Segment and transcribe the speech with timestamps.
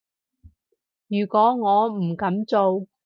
[1.09, 2.87] 如果我唔噉做